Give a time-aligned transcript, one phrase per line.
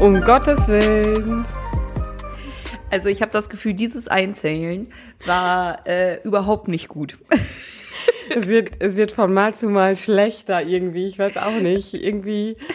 [0.00, 1.46] Um Gottes Willen.
[2.90, 4.90] Also ich habe das Gefühl, dieses Einzählen
[5.26, 7.18] war äh, überhaupt nicht gut.
[8.32, 11.08] Es wird, es wird von Mal zu Mal schlechter irgendwie.
[11.08, 11.94] Ich weiß auch nicht.
[11.94, 12.56] Irgendwie.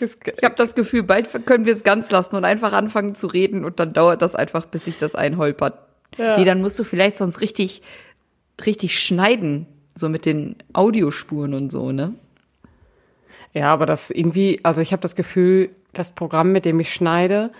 [0.00, 3.64] Ich habe das Gefühl, bald können wir es ganz lassen und einfach anfangen zu reden
[3.64, 5.76] und dann dauert das einfach, bis sich das einholpert.
[6.16, 6.38] Ja.
[6.38, 7.82] Nee, dann musst du vielleicht sonst richtig,
[8.64, 12.14] richtig schneiden, so mit den Audiospuren und so, ne?
[13.54, 17.50] Ja, aber das irgendwie, also ich habe das Gefühl, das Programm, mit dem ich schneide,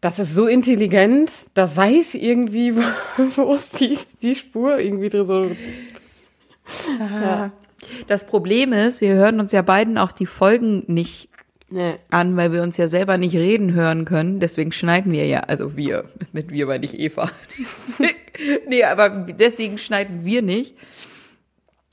[0.00, 2.82] das ist so intelligent, das weiß irgendwie, wo,
[3.16, 5.56] wo ist die, die Spur irgendwie drin.
[6.68, 6.90] So.
[7.00, 7.50] Ja.
[8.06, 11.28] Das Problem ist, wir hören uns ja beiden auch die Folgen nicht
[11.70, 11.94] nee.
[12.10, 14.40] an, weil wir uns ja selber nicht reden hören können.
[14.40, 17.30] Deswegen schneiden wir ja, also wir, mit wir meine ich Eva.
[18.68, 20.74] nee, aber deswegen schneiden wir nicht.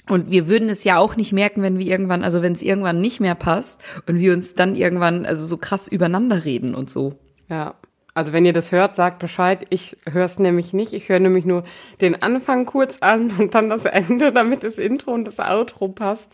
[0.09, 3.01] Und wir würden es ja auch nicht merken, wenn wir irgendwann, also wenn es irgendwann
[3.01, 7.15] nicht mehr passt und wir uns dann irgendwann also so krass übereinander reden und so.
[7.49, 7.75] Ja.
[8.13, 9.65] Also wenn ihr das hört, sagt Bescheid.
[9.71, 10.93] Ich höre es nämlich nicht.
[10.93, 11.65] Ich höre nämlich nur
[11.99, 16.31] den Anfang kurz an und dann das Ende, damit das Intro und das Outro passt.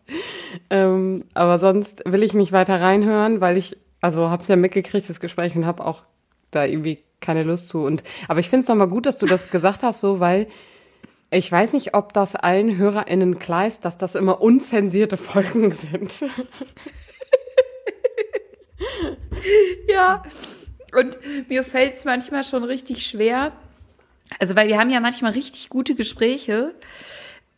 [0.69, 5.09] Ähm, aber sonst will ich nicht weiter reinhören, weil ich, also habe es ja mitgekriegt,
[5.09, 6.03] das Gespräch, und habe auch
[6.51, 7.83] da irgendwie keine Lust zu.
[7.83, 10.47] Und aber ich finde es nochmal gut, dass du das gesagt hast, so weil
[11.31, 16.25] ich weiß nicht, ob das allen HörerInnen klar ist, dass das immer unzensierte Folgen sind.
[19.87, 20.23] ja.
[20.93, 23.53] Und mir fällt es manchmal schon richtig schwer.
[24.39, 26.73] Also, weil wir haben ja manchmal richtig gute Gespräche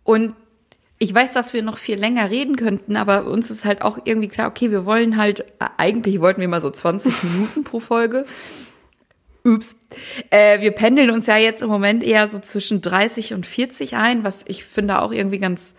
[0.04, 0.36] und
[1.00, 4.28] ich weiß, dass wir noch viel länger reden könnten, aber uns ist halt auch irgendwie
[4.28, 5.46] klar, okay, wir wollen halt,
[5.78, 8.26] eigentlich wollten wir mal so 20 Minuten pro Folge.
[9.45, 9.77] Ups.
[10.30, 14.23] Äh, wir pendeln uns ja jetzt im Moment eher so zwischen 30 und 40 ein,
[14.23, 15.76] was ich finde auch irgendwie ganz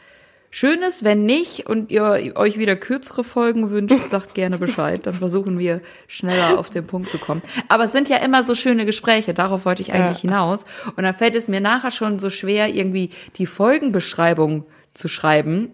[0.50, 5.04] Schönes, wenn nicht und ihr euch wieder kürzere Folgen wünscht, sagt gerne Bescheid.
[5.04, 7.42] Dann versuchen wir schneller auf den Punkt zu kommen.
[7.66, 10.30] Aber es sind ja immer so schöne Gespräche, darauf wollte ich eigentlich ja.
[10.30, 10.64] hinaus.
[10.94, 15.72] Und dann fällt es mir nachher schon so schwer, irgendwie die Folgenbeschreibung zu schreiben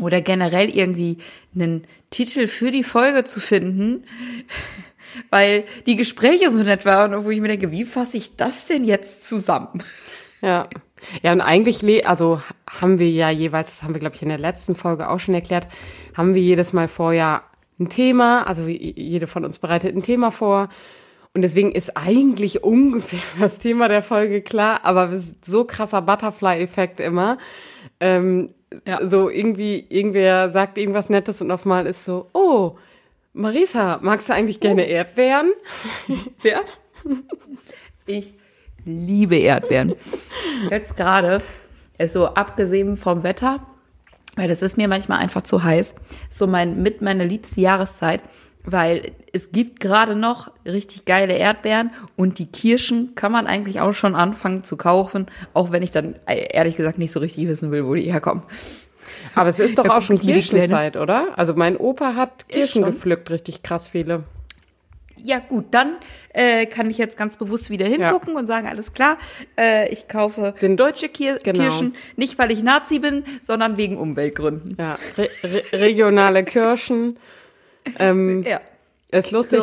[0.00, 1.18] oder generell irgendwie
[1.54, 4.02] einen Titel für die Folge zu finden,
[5.30, 8.66] weil die Gespräche so nett waren und wo ich mir denke, wie fasse ich das
[8.66, 9.82] denn jetzt zusammen?
[10.40, 10.68] Ja.
[11.24, 12.40] Ja, und eigentlich, also
[12.70, 15.34] haben wir ja jeweils, das haben wir, glaube ich, in der letzten Folge auch schon
[15.34, 15.66] erklärt,
[16.16, 17.42] haben wir jedes Mal vorher
[17.80, 20.68] ein Thema, also jede von uns bereitet ein Thema vor.
[21.34, 26.02] Und deswegen ist eigentlich ungefähr das Thema der Folge klar, aber es ist so krasser
[26.02, 27.38] Butterfly-Effekt immer.
[28.00, 28.50] Ähm,
[28.86, 29.06] ja.
[29.06, 32.76] So irgendwie, irgendwer sagt irgendwas Nettes und auf mal ist so, oh,
[33.34, 34.88] Marisa, magst du eigentlich gerne oh.
[34.88, 35.52] Erdbeeren?
[36.42, 36.60] Ja.
[38.06, 38.34] Ich
[38.84, 39.94] liebe Erdbeeren.
[40.70, 41.42] Jetzt gerade
[41.98, 43.66] ist so abgesehen vom Wetter,
[44.36, 45.94] weil das ist mir manchmal einfach zu heiß,
[46.28, 48.22] so mein mit meine liebste Jahreszeit,
[48.64, 53.92] weil es gibt gerade noch richtig geile Erdbeeren und die Kirschen kann man eigentlich auch
[53.92, 57.70] schon anfangen zu kaufen, auch wenn ich dann äh, ehrlich gesagt nicht so richtig wissen
[57.70, 58.42] will, wo die herkommen.
[59.34, 61.38] Aber es ist doch auch schon Kirschenzeit, oder?
[61.38, 64.24] Also mein Opa hat Kirschen gepflückt, richtig krass viele
[65.24, 65.96] ja gut, dann
[66.32, 68.38] äh, kann ich jetzt ganz bewusst wieder hingucken ja.
[68.38, 69.18] und sagen, alles klar,
[69.58, 71.60] äh, ich kaufe Sind, deutsche Kir genau.
[71.60, 74.76] Kirschen, nicht weil ich Nazi bin, sondern wegen Umweltgründen.
[74.78, 77.18] Ja, Re Re regionale Kirschen.
[77.98, 78.60] Ähm, ja.
[79.10, 79.60] Ist lustig.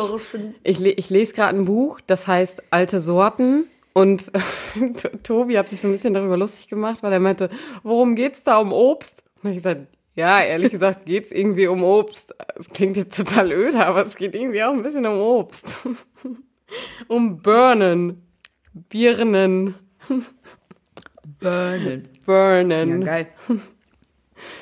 [0.62, 3.64] Ich, ich lese gerade ein Buch, das heißt Alte Sorten.
[3.92, 4.30] Und
[5.24, 7.50] Tobi hat sich so ein bisschen darüber lustig gemacht, weil er meinte,
[7.82, 9.24] worum geht's da um Obst?
[9.42, 12.34] Und ich gesagt, ja, ehrlich gesagt geht es irgendwie um Obst.
[12.58, 15.74] Es klingt jetzt total öde, aber es geht irgendwie auch ein bisschen um Obst.
[17.08, 18.22] um Burnen.
[18.72, 19.74] Birnen.
[21.38, 22.08] Burnen.
[22.26, 23.00] Burnen.
[23.00, 23.26] Ja, geil.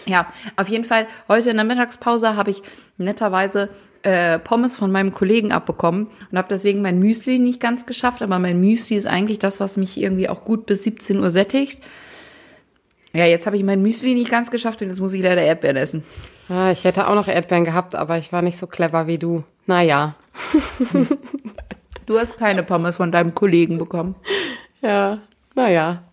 [0.07, 2.63] Ja, auf jeden Fall, heute in der Mittagspause habe ich
[2.97, 3.69] netterweise
[4.03, 8.39] äh, Pommes von meinem Kollegen abbekommen und habe deswegen mein Müsli nicht ganz geschafft, aber
[8.39, 11.83] mein Müsli ist eigentlich das, was mich irgendwie auch gut bis 17 Uhr sättigt.
[13.19, 15.77] Ja, jetzt habe ich mein Müsli nicht ganz geschafft und jetzt muss ich leider Erdbeeren
[15.77, 16.05] essen.
[16.49, 19.43] Ah, ich hätte auch noch Erdbeeren gehabt, aber ich war nicht so clever wie du.
[19.67, 20.15] Naja.
[22.07, 24.15] Du hast keine Pommes von deinem Kollegen bekommen.
[24.83, 25.19] Ja,
[25.57, 26.05] naja.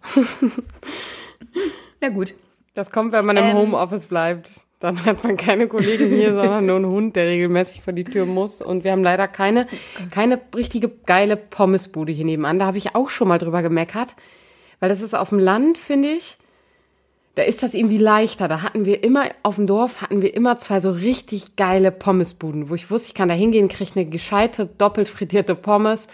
[2.02, 2.34] Na gut.
[2.74, 4.50] Das kommt, wenn man im ähm, Homeoffice bleibt.
[4.80, 8.26] Dann hat man keine Kollegen hier, sondern nur einen Hund, der regelmäßig vor die Tür
[8.26, 8.64] muss.
[8.64, 9.68] Und wir haben leider keine,
[10.10, 12.58] keine richtige geile Pommesbude hier nebenan.
[12.58, 14.16] Da habe ich auch schon mal drüber gemeckert.
[14.80, 16.40] Weil das ist auf dem Land, finde ich
[17.36, 18.48] da ist das irgendwie leichter.
[18.48, 22.70] Da hatten wir immer, auf dem Dorf hatten wir immer zwei so richtig geile Pommesbuden,
[22.70, 26.08] wo ich wusste, ich kann da hingehen, kriege eine gescheite, doppelt frittierte Pommes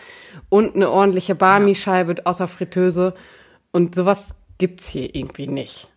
[0.49, 2.25] und eine ordentliche Barmi-Scheibe ja.
[2.25, 3.13] außer Fritteuse.
[3.71, 5.87] Und sowas gibt's hier irgendwie nicht.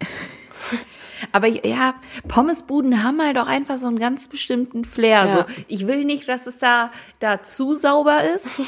[1.32, 1.94] Aber ja,
[2.28, 5.26] Pommesbuden haben halt auch einfach so einen ganz bestimmten Flair.
[5.26, 5.36] Ja.
[5.36, 8.46] So, ich will nicht, dass es da, da zu sauber ist.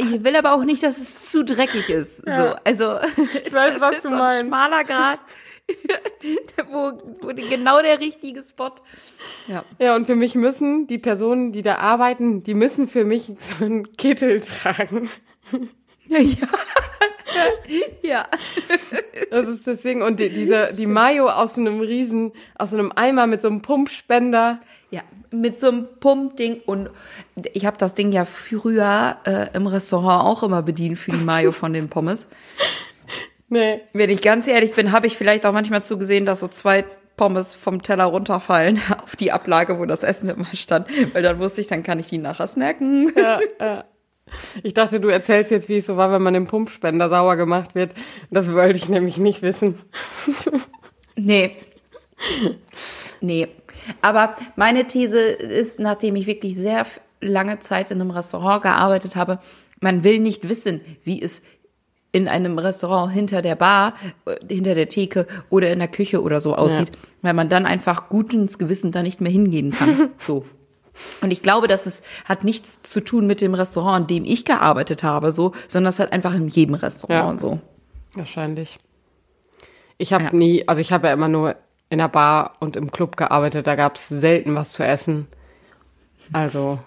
[0.00, 2.18] Ich will aber auch nicht, dass es zu dreckig ist.
[2.18, 2.98] So, also,
[3.44, 5.18] ich weiß, was ist du so ein schmaler Grad.
[6.70, 8.72] wo, wo genau der richtige Spot.
[9.46, 9.64] Ja.
[9.78, 13.64] Ja, und für mich müssen die Personen, die da arbeiten, die müssen für mich so
[13.64, 15.10] einen Kittel tragen.
[16.06, 16.18] Ja.
[18.02, 18.26] ja.
[19.30, 22.92] Das ist deswegen, und die, diese, die Mayo aus so einem riesen, aus so einem
[22.94, 24.60] Eimer mit so einem Pumpspender.
[24.92, 26.90] Ja, mit so einem Pumpding und
[27.52, 31.52] ich habe das Ding ja früher äh, im Restaurant auch immer bedient für die Mayo
[31.52, 32.26] von den Pommes.
[33.48, 33.82] Nee.
[33.92, 36.84] Wenn ich ganz ehrlich bin, habe ich vielleicht auch manchmal zugesehen, dass so zwei
[37.16, 41.60] Pommes vom Teller runterfallen auf die Ablage, wo das Essen immer stand, weil dann wusste
[41.60, 43.12] ich, dann kann ich die nachher snacken.
[44.62, 47.74] Ich dachte, du erzählst jetzt, wie es so war, wenn man den Pumpspender sauer gemacht
[47.74, 47.92] wird.
[48.30, 49.76] Das wollte ich nämlich nicht wissen.
[51.16, 51.56] Nee.
[53.20, 53.48] Nee.
[54.02, 56.86] Aber meine These ist, nachdem ich wirklich sehr
[57.20, 59.38] lange Zeit in einem Restaurant gearbeitet habe,
[59.80, 61.42] man will nicht wissen, wie es
[62.12, 63.94] in einem Restaurant hinter der Bar,
[64.26, 66.90] äh, hinter der Theke oder in der Küche oder so aussieht,
[67.22, 70.10] weil man dann einfach gutens Gewissen da nicht mehr hingehen kann.
[70.18, 70.44] So.
[71.22, 74.44] Und ich glaube, dass es hat nichts zu tun mit dem Restaurant, in dem ich
[74.44, 77.48] gearbeitet habe, so, sondern es hat einfach in jedem Restaurant Ja.
[77.48, 77.60] so.
[78.14, 78.78] Wahrscheinlich.
[79.98, 80.32] Ich habe Ja.
[80.32, 81.56] nie, also ich habe ja immer nur
[81.90, 83.66] in der Bar und im Club gearbeitet.
[83.66, 85.26] Da gab es selten was zu essen.
[86.32, 86.78] Also,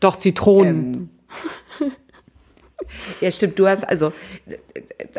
[0.00, 1.10] doch Zitronen.
[3.20, 3.58] Ja, stimmt.
[3.58, 4.12] Du hast also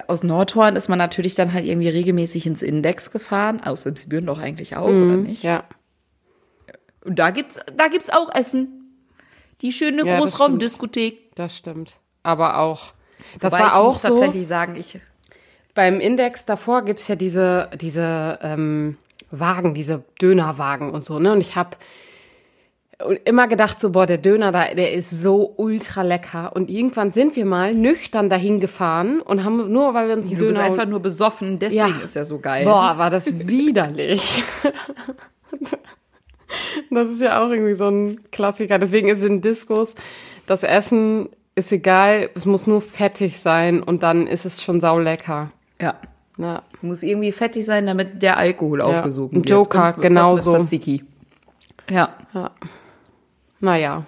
[0.08, 4.40] aus Nordhorn ist man natürlich dann halt irgendwie regelmäßig ins Index gefahren, aus Ibsbüren doch
[4.40, 5.44] eigentlich auch, oder nicht?
[5.44, 5.64] ja.
[7.04, 8.78] Und da gibt's da gibt's auch Essen.
[9.62, 11.36] Die schöne Ja, das Großraumdiskothek.
[11.36, 11.96] Das stimmt.
[12.24, 12.94] Aber auch,
[13.40, 14.10] das Wobei war ich auch muss so.
[14.10, 15.00] tatsächlich sagen, ich
[15.74, 18.98] Beim Index davor gibt's ja diese, diese ähm,
[19.32, 21.32] Wagen, diese Dönerwagen und so, ne?
[21.32, 21.78] Und ich habe
[23.26, 26.52] immer gedacht, so, boah, der Döner da, der ist so ultra lecker.
[26.56, 30.38] Und irgendwann sind wir mal nüchtern dahin gefahren und haben nur, weil wir uns einen
[30.38, 32.04] du bist Döner einfach nur besoffen, deswegen Ja.
[32.04, 32.66] ist er so geil.
[32.66, 34.44] Boah, war das widerlich.
[36.90, 38.78] Das ist ja auch irgendwie so ein Klassiker.
[38.80, 39.96] Deswegen ist es in Diskos,
[40.46, 45.52] das Essen ist egal, es muss nur fettig sein und dann ist es schon saulecker.
[45.82, 45.96] Ja.
[46.38, 46.64] Ja.
[46.82, 49.50] Muss irgendwie fettig sein, damit der Alkohol aufgesogen ein wird.
[49.50, 50.54] Joker, Und genauso.
[50.54, 51.04] Tzatziki.
[51.90, 52.16] Ja.
[53.60, 54.06] Naja.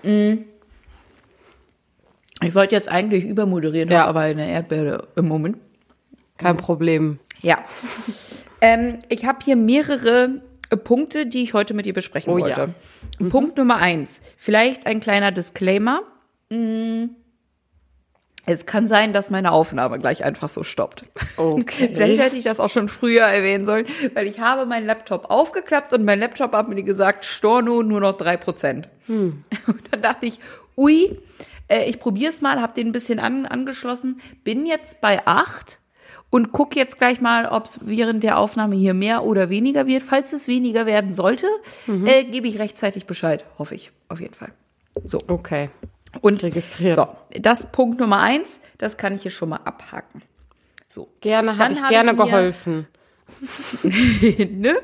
[2.41, 4.05] Ich wollte jetzt eigentlich übermoderieren, Ja.
[4.05, 5.57] aber eine Erdbeere im Moment.
[6.37, 7.19] Kein Problem.
[7.41, 7.59] Ja.
[8.61, 10.41] ähm, ich habe hier mehrere
[10.77, 12.73] Punkte, die ich heute mit dir besprechen Oh wollte.
[13.29, 14.21] Punkt Nummer eins.
[14.37, 16.01] Vielleicht ein kleiner Disclaimer.
[16.49, 17.05] Mm.
[18.45, 21.05] Es kann sein, dass meine Aufnahme gleich einfach so stoppt.
[21.37, 21.89] Okay.
[21.93, 25.93] Vielleicht hätte ich das auch schon früher erwähnen sollen, weil ich habe meinen Laptop aufgeklappt
[25.93, 28.89] und mein Laptop hat mir gesagt, Storno nur noch drei Prozent.
[29.07, 29.43] Und
[29.91, 30.39] dann dachte ich,
[30.75, 31.17] ui,
[31.67, 35.79] äh, ich probiere es mal, habe den ein bisschen an, angeschlossen, bin jetzt bei acht
[36.33, 40.01] und gucke jetzt gleich mal, ob es während der Aufnahme hier mehr oder weniger wird.
[40.01, 41.45] Falls es weniger werden sollte,
[42.05, 44.51] äh, gebe ich rechtzeitig Bescheid, hoffe ich, auf jeden Fall.
[45.05, 45.19] So.
[45.27, 45.69] Okay.
[46.21, 46.95] Und Registriert.
[46.95, 47.07] So,
[47.39, 50.23] das Punkt Nummer eins, das kann ich hier schon mal abhaken.
[50.89, 51.07] So.
[51.21, 52.87] Gerne habe ich hab gerne ich geholfen.
[53.83, 54.77] ne?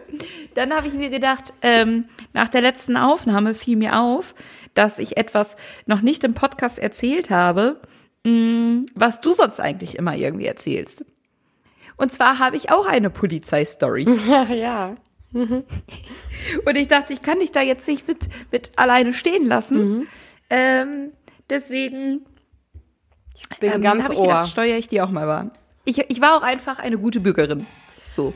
[0.54, 4.36] Dann habe ich mir gedacht, ähm, nach der letzten Aufnahme fiel mir auf,
[4.76, 7.82] dass ich etwas noch nicht im Podcast erzählt habe,
[8.24, 11.06] mh, was du sonst eigentlich immer irgendwie erzählst.
[12.00, 14.06] Und zwar habe ich auch eine Polizeistory.
[14.28, 14.96] Ja, ja.
[15.32, 20.08] Und ich dachte, ich kann dich da jetzt nicht mit, mit alleine stehen lassen.
[20.50, 21.12] Ähm,
[21.52, 22.26] deswegen
[23.60, 24.26] Bin ähm, ganz habe ich Ohr.
[24.26, 25.52] gedacht, steuere ich die auch mal wahr.
[25.86, 27.68] Ich, ich war auch einfach eine gute Bürgerin.
[28.08, 28.34] So.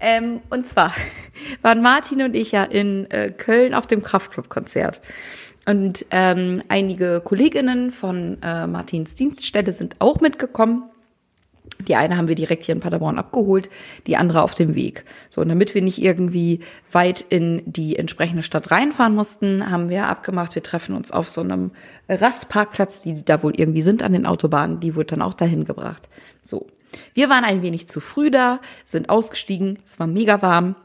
[0.00, 0.94] Ähm, und zwar
[1.62, 5.02] waren Martin und ich ja in äh, Köln auf dem Kraftclub-Konzert.
[5.66, 10.90] Und ähm, einige Kolleginnen von äh, Martins Dienststelle sind auch mitgekommen.
[11.80, 13.68] Die eine haben wir direkt hier in Paderborn abgeholt,
[14.06, 15.04] die andere auf dem Weg.
[15.28, 16.60] So, und damit wir nicht irgendwie
[16.92, 21.40] weit in die entsprechende Stadt reinfahren mussten, haben wir abgemacht, wir treffen uns auf so
[21.40, 21.72] einem
[22.08, 26.08] Rastparkplatz, die da wohl irgendwie sind an den Autobahnen, die wurde dann auch dahin gebracht.
[26.42, 26.66] So.
[27.12, 30.76] Wir waren ein wenig zu früh da, sind ausgestiegen, es war mega warm.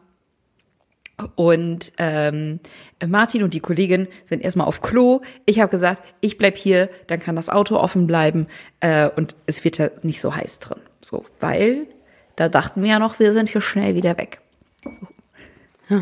[1.36, 2.60] Und ähm,
[3.06, 5.22] Martin und die Kollegin sind erstmal auf Klo.
[5.46, 8.48] Ich habe gesagt, ich bleib hier, dann kann das Auto offen bleiben
[8.80, 10.80] äh, und es wird ja nicht so heiß drin.
[11.02, 11.88] So, weil
[12.36, 14.40] da dachten wir ja noch, wir sind hier schnell wieder weg.
[14.84, 15.96] So.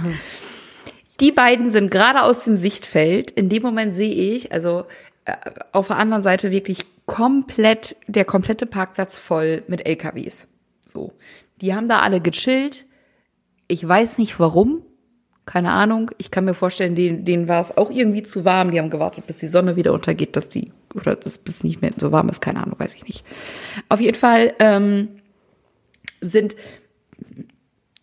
[1.20, 3.32] Die beiden sind gerade aus dem Sichtfeld.
[3.32, 4.86] In dem Moment sehe ich, also
[5.26, 5.34] äh,
[5.72, 10.48] auf der anderen Seite wirklich komplett, der komplette Parkplatz voll mit LKWs.
[10.86, 11.14] So.
[11.62, 12.86] Die haben da alle gechillt
[13.68, 14.84] Ich weiß nicht warum.
[15.48, 16.12] Keine Ahnung.
[16.18, 18.70] Ich kann mir vorstellen, denen, denen war es auch irgendwie zu warm.
[18.70, 21.92] Die haben gewartet, bis die Sonne wieder untergeht, dass die, oder dass bis nicht mehr
[21.98, 22.42] so warm ist.
[22.42, 23.24] Keine Ahnung, weiß ich nicht.
[23.88, 25.08] Auf jeden Fall ähm,
[26.20, 26.58] sind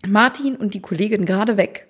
[0.06, 1.86] Martin und die Kollegin gerade weg.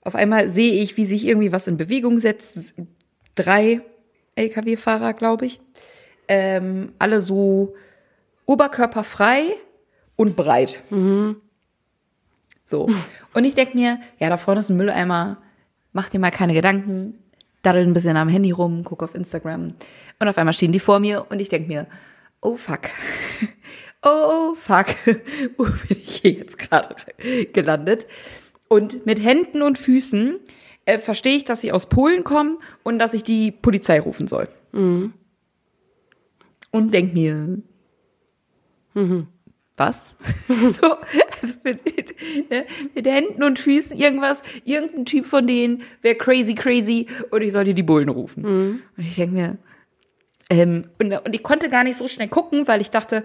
[0.00, 2.74] Auf einmal sehe ich, wie sich irgendwie was in Bewegung setzt.
[3.34, 3.82] Drei
[4.36, 5.60] Lkw-Fahrer, glaube ich.
[6.28, 7.74] Ähm, alle so
[8.46, 9.42] oberkörperfrei
[10.16, 10.82] und breit.
[10.88, 11.36] Mhm.
[12.74, 12.88] So.
[13.34, 15.36] Und ich denke mir, ja, da vorne ist ein Mülleimer,
[15.92, 17.20] mach dir mal keine Gedanken,
[17.62, 19.74] daddel ein bisschen am Handy rum, guck auf Instagram.
[20.18, 21.86] Und auf einmal stehen die vor mir und ich denke mir,
[22.40, 22.80] oh fuck.
[24.06, 24.88] Oh fuck.
[25.56, 26.94] Wo bin ich hier jetzt gerade
[27.54, 28.06] gelandet?
[28.68, 30.40] Und mit Händen und Füßen
[30.84, 34.48] äh, verstehe ich, dass sie aus Polen kommen und dass ich die Polizei rufen soll.
[34.72, 35.14] Mhm.
[36.70, 37.62] Und denk mir,
[38.92, 39.28] mhm
[39.76, 40.04] was?
[40.48, 40.96] so,
[41.42, 41.84] also mit,
[42.50, 42.64] ne,
[42.94, 47.74] mit Händen und Füßen irgendwas, irgendein Typ von denen wäre crazy, crazy und ich sollte
[47.74, 48.42] die Bullen rufen.
[48.42, 48.82] Mhm.
[48.96, 49.58] Und ich denke mir,
[50.50, 53.24] ähm, und, und ich konnte gar nicht so schnell gucken, weil ich dachte,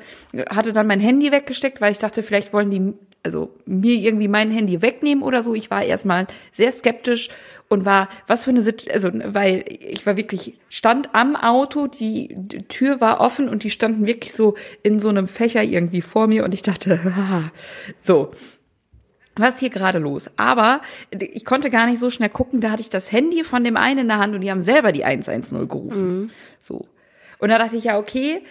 [0.49, 4.51] hatte dann mein Handy weggesteckt, weil ich dachte, vielleicht wollen die also mir irgendwie mein
[4.51, 5.53] Handy wegnehmen oder so.
[5.53, 7.29] Ich war erstmal sehr skeptisch
[7.67, 12.35] und war, was für eine Situation, also, weil ich war wirklich, stand am Auto, die,
[12.69, 16.43] Tür war offen und die standen wirklich so in so einem Fächer irgendwie vor mir
[16.45, 17.51] und ich dachte, haha,
[17.99, 18.31] so.
[19.35, 20.29] Was ist hier gerade los?
[20.35, 23.77] Aber ich konnte gar nicht so schnell gucken, da hatte ich das Handy von dem
[23.77, 26.07] einen in der Hand und die haben selber die 110 gerufen.
[26.07, 26.29] Mhm.
[26.59, 26.87] So.
[27.37, 28.41] Und da dachte ich ja, okay,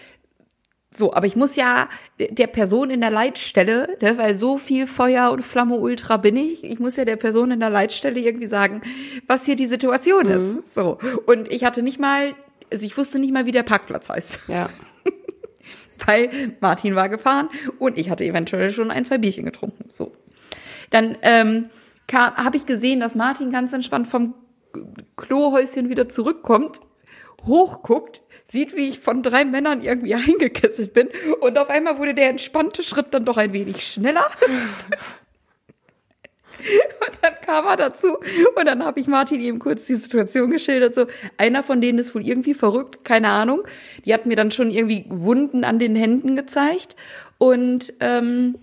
[0.97, 5.31] so, aber ich muss ja der Person in der Leitstelle, ne, weil so viel Feuer
[5.31, 8.81] und Flamme Ultra bin ich, ich muss ja der Person in der Leitstelle irgendwie sagen,
[9.27, 10.33] was hier die Situation mhm.
[10.33, 10.75] ist.
[10.75, 10.99] So.
[11.27, 12.35] Und ich hatte nicht mal,
[12.73, 14.41] also ich wusste nicht mal, wie der Parkplatz heißt.
[14.49, 14.71] Ja.
[16.07, 19.85] weil Martin war gefahren und ich hatte eventuell schon ein, zwei Bierchen getrunken.
[19.91, 20.13] So.
[20.91, 21.67] Dann ähm,
[22.13, 24.35] habe ich gesehen, dass Martin ganz entspannt vom
[25.17, 26.81] Klohäuschen wieder zurückkommt,
[27.45, 31.09] hochguckt, sieht, wie ich von drei Männern irgendwie eingekesselt bin.
[31.41, 34.29] Und auf einmal wurde der entspannte Schritt dann doch ein wenig schneller.
[36.59, 38.19] Und dann kam er dazu
[38.57, 40.95] und dann habe ich Martin eben kurz die Situation geschildert.
[40.95, 43.63] So, einer von denen ist wohl irgendwie verrückt, keine Ahnung.
[44.05, 46.97] Die hat mir dann schon irgendwie Wunden an den Händen gezeigt.
[47.39, 48.57] Und ähm,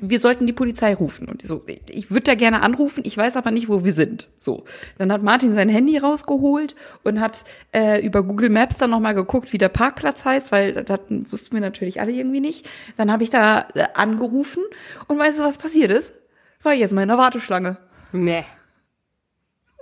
[0.00, 1.28] wir sollten die Polizei rufen.
[1.28, 4.28] Und so, ich würde da gerne anrufen, ich weiß aber nicht, wo wir sind.
[4.36, 4.64] So,
[4.98, 6.74] dann hat Martin sein Handy rausgeholt
[7.04, 11.00] und hat äh, über Google Maps dann nochmal geguckt, wie der Parkplatz heißt, weil das
[11.08, 12.68] wussten wir natürlich alle irgendwie nicht.
[12.96, 14.64] Dann habe ich da äh, angerufen
[15.06, 16.14] und weißt du, was passiert ist?
[16.62, 17.76] War jetzt mal in der Warteschlange.
[18.12, 18.44] Nee.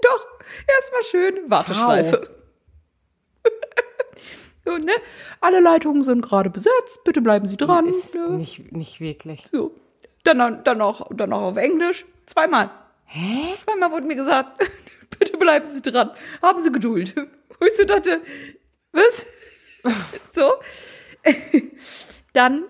[0.02, 0.26] Doch,
[0.66, 2.28] erstmal schön Warteschleife.
[4.66, 4.92] so, ne?
[5.40, 7.86] Alle Leitungen sind gerade besetzt, bitte bleiben Sie dran.
[7.86, 8.30] Ist ne?
[8.32, 9.46] nicht, nicht wirklich.
[9.50, 9.74] So.
[10.24, 12.04] Dann, dann, noch, dann noch auf Englisch.
[12.26, 12.70] Zweimal.
[13.04, 13.54] Hä?
[13.56, 14.62] Zweimal wurde mir gesagt,
[15.18, 16.10] bitte bleiben Sie dran.
[16.42, 17.14] Haben Sie Geduld.
[17.60, 18.20] Wo ich so dachte,
[18.92, 19.26] was?
[20.32, 20.52] so.
[22.32, 22.64] dann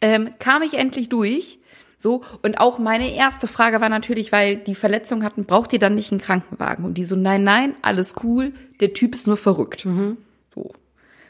[0.00, 1.58] ähm, kam ich endlich durch.
[1.98, 5.94] So, und auch meine erste Frage war natürlich, weil die Verletzung hatten, braucht ihr dann
[5.94, 6.84] nicht einen Krankenwagen?
[6.84, 9.84] Und die so, nein, nein, alles cool, der Typ ist nur verrückt.
[9.84, 10.16] Mhm.
[10.52, 10.72] So.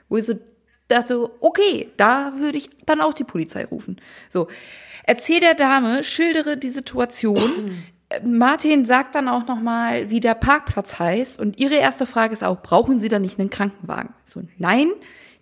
[0.09, 0.35] Wo ich so
[0.93, 4.01] dachte, okay, da würde ich dann auch die Polizei rufen.
[4.29, 4.49] So.
[5.05, 7.83] Erzähl der Dame, schildere die Situation.
[8.25, 11.41] Martin sagt dann auch nochmal, wie der Parkplatz heißt.
[11.41, 14.15] Und ihre erste Frage ist auch, brauchen Sie da nicht einen Krankenwagen?
[14.25, 14.93] So, nein,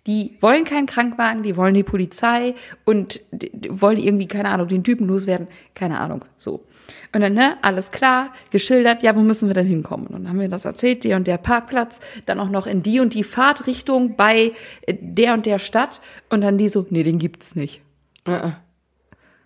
[0.07, 2.55] die wollen keinen Krankenwagen, die wollen die Polizei
[2.85, 3.21] und
[3.69, 5.47] wollen irgendwie, keine Ahnung, den Typen loswerden.
[5.75, 6.65] Keine Ahnung, so.
[7.13, 10.07] Und dann, ne, alles klar, geschildert, ja, wo müssen wir denn hinkommen?
[10.07, 12.99] Und dann haben wir das erzählt, der und der Parkplatz, dann auch noch in die
[12.99, 16.01] und die Fahrtrichtung bei äh, der und der Stadt.
[16.29, 17.81] Und dann die so, nee, den gibt's nicht.
[18.27, 18.53] Uh -uh.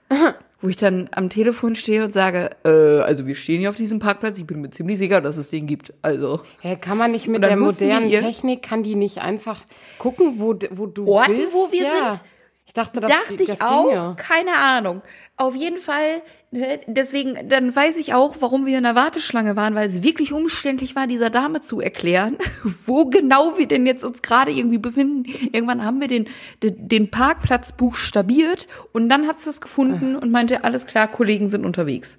[0.61, 3.99] Wo ich dann am Telefon stehe und sage, äh, also wir stehen hier auf diesem
[3.99, 5.93] Parkplatz, ich bin mir ziemlich sicher, dass es den gibt.
[6.01, 6.41] Also.
[6.61, 9.61] Hä, kann man nicht mit der modernen Technik, kann die nicht einfach
[9.99, 11.53] gucken, wo, wo du Orten, bist?
[11.53, 12.15] wo wir ja.
[12.15, 12.21] sind?
[12.65, 14.15] Ich dachte, das, dachte ich das auch, ginge.
[14.17, 15.01] keine Ahnung.
[15.37, 19.75] Auf jeden Fall, ne, deswegen, dann weiß ich auch, warum wir in der Warteschlange waren,
[19.75, 22.37] weil es wirklich umständlich war, dieser Dame zu erklären,
[22.85, 25.25] wo genau wir denn jetzt uns gerade irgendwie befinden.
[25.51, 26.27] Irgendwann haben wir den,
[26.63, 31.49] den, den Parkplatz buchstabiert und dann hat sie es gefunden und meinte, alles klar, Kollegen
[31.49, 32.17] sind unterwegs.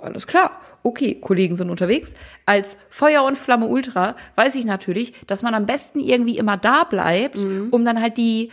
[0.00, 0.60] Alles klar.
[0.82, 2.14] Okay, Kollegen sind unterwegs.
[2.44, 6.84] Als Feuer und Flamme Ultra weiß ich natürlich, dass man am besten irgendwie immer da
[6.84, 8.50] bleibt, um dann halt die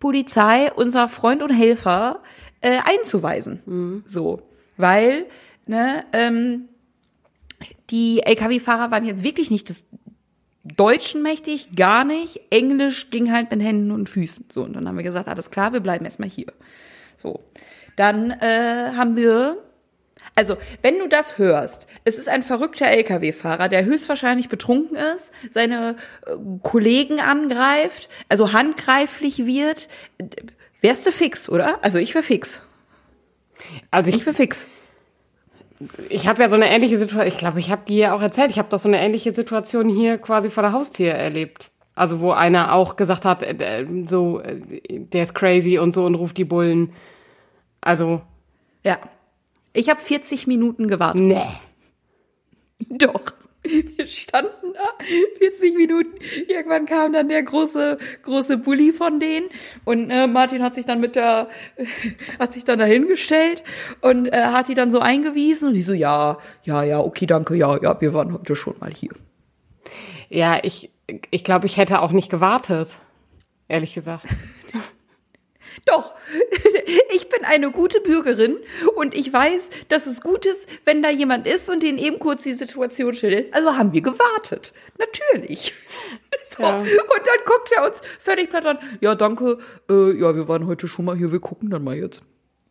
[0.00, 2.22] Polizei, unser Freund und Helfer,
[2.60, 3.62] äh, einzuweisen.
[3.66, 4.02] Mhm.
[4.06, 4.42] So.
[4.76, 5.26] Weil,
[5.66, 6.68] ne, ähm,
[7.90, 9.84] die Lkw-Fahrer waren jetzt wirklich nicht des
[10.64, 12.40] Deutschen mächtig, gar nicht.
[12.50, 14.46] Englisch ging halt mit Händen und Füßen.
[14.50, 16.52] So, und dann haben wir gesagt, alles klar, wir bleiben erstmal hier.
[17.16, 17.40] So.
[17.96, 19.56] dann äh, haben wir
[20.38, 25.96] also, wenn du das hörst, es ist ein verrückter Lkw-Fahrer, der höchstwahrscheinlich betrunken ist, seine
[26.26, 29.88] äh, Kollegen angreift, also handgreiflich wird,
[30.80, 31.82] wärst du fix, oder?
[31.82, 32.62] Also ich wär fix.
[33.90, 34.68] Also ich, Ich wär fix.
[36.08, 38.52] ich habe ja so eine ähnliche Situation, ich glaube, ich habe die ja auch erzählt,
[38.52, 41.72] ich habe doch so eine ähnliche Situation hier quasi vor der Haustür erlebt.
[41.96, 46.04] Also wo einer auch gesagt hat, äh, äh, so, äh, der ist crazy und so
[46.06, 46.92] und ruft die Bullen.
[47.80, 48.22] Also,
[48.84, 48.98] Ja.
[49.78, 51.22] Ich habe 40 Minuten gewartet.
[51.22, 51.40] nee.
[52.90, 53.20] Doch.
[53.62, 55.04] Wir standen da
[55.38, 56.14] 40 Minuten.
[56.48, 59.48] Irgendwann kam dann der große, große Bulli von denen.
[59.84, 61.48] Und äh, Martin hat sich dann mit der,
[62.38, 63.62] hat sich dann dahingestellt
[64.00, 65.68] und äh, hat die dann so eingewiesen.
[65.68, 68.92] Und die so, ja, ja, ja, okay, danke, ja, ja, wir waren heute schon mal
[68.92, 69.10] hier.
[70.28, 70.90] Ja, ich,
[71.30, 72.98] ich glaube, ich hätte auch nicht gewartet.
[73.68, 74.26] Ehrlich gesagt.
[75.84, 76.14] Doch,
[77.14, 78.56] ich bin eine gute Bürgerin
[78.96, 82.42] und ich weiß, dass es gut ist, wenn da jemand ist und den eben kurz
[82.42, 83.52] die Situation schildert.
[83.54, 84.72] Also haben wir gewartet.
[84.98, 85.74] Natürlich.
[86.50, 86.62] So.
[86.62, 86.78] Ja.
[86.78, 88.78] Und dann guckt er uns völlig platt an.
[89.00, 89.58] Ja, danke.
[89.90, 91.30] Äh, ja, wir waren heute schon mal hier.
[91.30, 92.22] Wir gucken dann mal jetzt.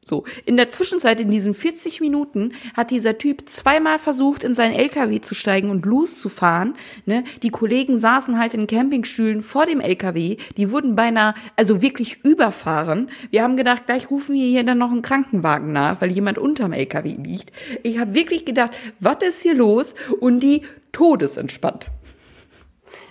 [0.07, 0.23] So.
[0.45, 5.19] In der Zwischenzeit, in diesen 40 Minuten, hat dieser Typ zweimal versucht, in seinen LKW
[5.19, 6.75] zu steigen und loszufahren.
[7.05, 7.25] Ne?
[7.43, 10.37] Die Kollegen saßen halt in Campingstühlen vor dem LKW.
[10.55, 13.11] Die wurden beinahe, also wirklich überfahren.
[13.31, 16.71] Wir haben gedacht, gleich rufen wir hier dann noch einen Krankenwagen nach, weil jemand unterm
[16.71, 17.51] LKW liegt.
[17.83, 18.71] Ich habe wirklich gedacht,
[19.01, 19.93] was ist hier los?
[20.21, 20.61] Und die
[20.93, 21.89] todesentspannt.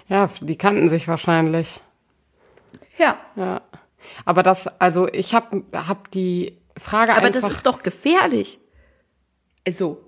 [0.08, 1.80] Ja, die kannten sich wahrscheinlich.
[2.96, 3.18] Ja.
[3.36, 3.60] Ja.
[4.24, 7.40] Aber das, also ich habe hab die Frage Aber einfach.
[7.40, 8.60] das ist doch gefährlich.
[9.66, 10.02] Also,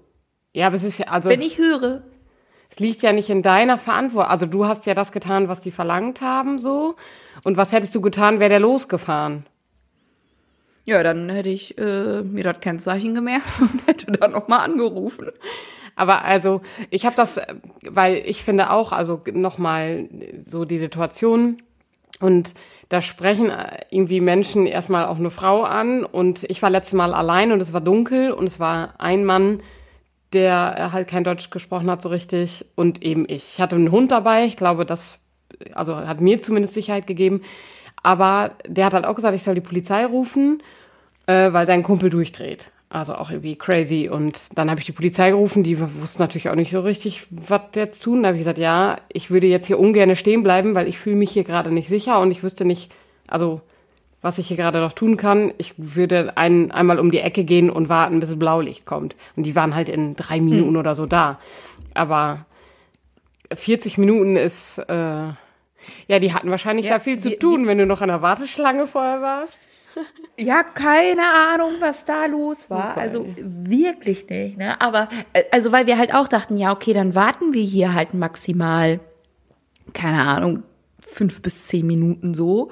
[0.53, 2.03] ja, aber es ist ja, also wenn ich höre,
[2.71, 4.31] es liegt ja nicht in deiner Verantwortung.
[4.31, 6.97] Also du hast ja das getan, was die verlangt haben, so.
[7.45, 9.47] Und was hättest du getan, wäre der losgefahren?
[10.85, 15.31] Ja, dann hätte ich äh, mir das Kennzeichen gemerkt und hätte dann nochmal angerufen.
[15.97, 17.41] Aber also, ich habe das,
[17.83, 20.09] weil ich finde auch, also nochmal
[20.47, 21.61] so die Situation
[22.21, 22.55] und
[22.89, 27.15] da sprechen äh, irgendwie Menschen erstmal auch eine Frau an und ich war letztes Mal
[27.15, 29.61] allein und es war dunkel und es war ein Mann,
[30.33, 33.55] der äh, halt kein Deutsch gesprochen hat so richtig und eben ich.
[33.55, 35.19] Ich hatte einen Hund dabei, ich glaube, das
[35.75, 37.43] also hat mir zumindest Sicherheit gegeben,
[38.03, 40.63] aber der hat halt auch gesagt, ich soll die Polizei rufen,
[41.27, 42.71] äh, weil sein Kumpel durchdreht.
[42.91, 44.09] Also auch irgendwie crazy.
[44.09, 47.61] Und dann habe ich die Polizei gerufen, die wussten natürlich auch nicht so richtig, was
[47.75, 48.23] jetzt tun.
[48.23, 51.17] Da habe ich gesagt, ja, ich würde jetzt hier ungern stehen bleiben, weil ich fühle
[51.17, 52.91] mich hier gerade nicht sicher und ich wüsste nicht,
[53.27, 53.61] also
[54.23, 55.53] was ich hier gerade noch tun kann.
[55.59, 59.15] Ich würde ein, einmal um die Ecke gehen und warten, bis Blaulicht kommt.
[59.37, 61.39] Und die waren halt in drei Minuten oder so da.
[61.95, 62.47] Aber
[63.55, 64.93] 40 Minuten ist, äh,
[66.09, 68.23] ja, die hatten wahrscheinlich Ja, da viel zu wir- tun, wenn du noch an der
[68.23, 69.59] Warteschlange vorher warst.
[70.37, 72.91] Ja, keine Ahnung, was da los war.
[72.91, 74.81] Super, Also wirklich nicht, ne?
[74.81, 78.15] Aber äh, also weil wir halt auch dachten, ja, okay, dann warten wir hier halt
[78.15, 79.01] maximal,
[79.95, 80.63] keine Ahnung,
[81.01, 82.71] fünf bis zehn Minuten so.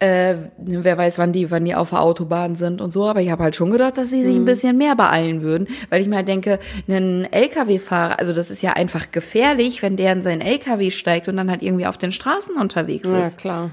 [0.00, 3.32] Äh, wer weiß, wann die, wann die auf der Autobahn sind und so, aber ich
[3.32, 6.14] habe halt schon gedacht, dass sie sich ein bisschen mehr beeilen würden, weil ich mir
[6.16, 10.92] halt denke, ein LKW-Fahrer, also das ist ja einfach gefährlich, wenn der in seinen LKW
[10.92, 13.38] steigt und dann halt irgendwie auf den Straßen unterwegs Ja, ist.
[13.38, 13.70] klar.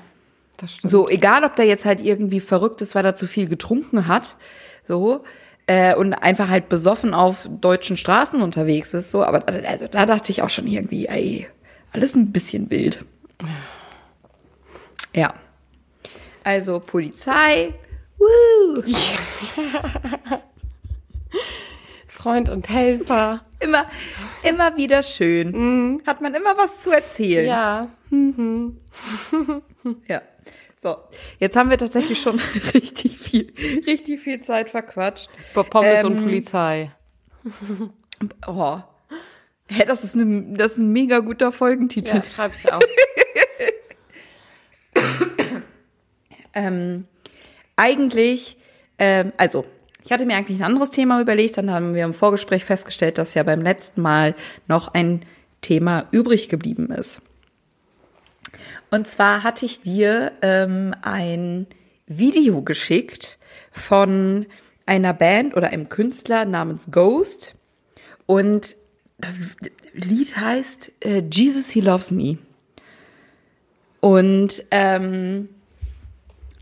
[0.83, 4.37] So, egal ob der jetzt halt irgendwie verrückt ist, weil er zu viel getrunken hat,
[4.83, 5.23] so,
[5.67, 10.31] äh, und einfach halt besoffen auf deutschen Straßen unterwegs ist, so, aber also, da dachte
[10.31, 11.47] ich auch schon irgendwie, ey,
[11.91, 13.03] alles ein bisschen wild.
[15.15, 15.33] Ja.
[16.43, 17.73] Also Polizei,
[18.17, 18.83] woo,
[22.07, 23.41] Freund und Helfer.
[23.59, 23.85] immer,
[24.43, 26.01] immer wieder schön.
[26.05, 27.47] Hat man immer was zu erzählen.
[27.47, 27.87] Ja.
[30.07, 30.21] Ja.
[30.85, 30.97] So,
[31.39, 32.39] jetzt haben wir tatsächlich schon
[32.75, 33.51] richtig viel,
[33.87, 35.29] richtig viel Zeit verquatscht.
[35.55, 36.91] Pommes und Ähm, Polizei.
[38.45, 38.77] Oh.
[39.67, 42.17] Hä, das ist, eine, das ist ein mega guter Folgentitel.
[42.17, 42.79] Ja, schreibe ich auch.
[46.57, 47.05] Ähm,
[47.75, 48.55] eigentlich,
[48.97, 49.65] ähm, also,
[50.05, 53.33] ich hatte mir eigentlich ein anderes Thema überlegt, dann haben wir im Vorgespräch festgestellt, dass
[53.33, 54.35] ja beim letzten Mal
[54.69, 55.25] noch ein
[55.59, 57.21] Thema übrig geblieben ist.
[58.91, 61.67] Und zwar hatte ich dir ähm, ein
[62.07, 63.37] Video geschickt
[63.71, 64.45] von
[64.85, 67.55] einer Band oder einem Künstler namens Ghost.
[68.25, 68.75] Und
[69.17, 69.41] das
[69.93, 72.37] Lied heißt äh, Jesus He Loves Me.
[74.01, 75.49] Und ähm,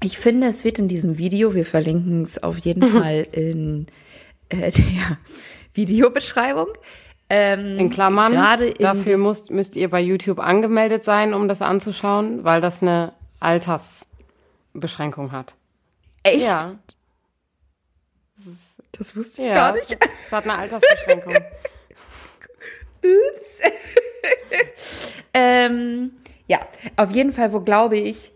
[0.01, 3.87] ich finde, es wird in diesem Video, wir verlinken es auf jeden Fall in
[4.49, 5.17] äh, der
[5.73, 6.67] Videobeschreibung.
[7.29, 11.61] Ähm, In Klammern, Gerade in dafür müsst, müsst ihr bei YouTube angemeldet sein, um das
[11.61, 15.55] anzuschauen, weil das eine Altersbeschränkung hat.
[16.23, 16.41] echt?
[16.41, 16.75] Ja.
[18.91, 19.91] Das wusste ich ja, gar nicht.
[19.91, 21.33] Das hat eine Altersbeschränkung.
[23.03, 23.61] Ups.
[25.33, 26.11] ähm,
[26.47, 26.59] ja,
[26.95, 28.31] auf jeden Fall, wo glaube ich,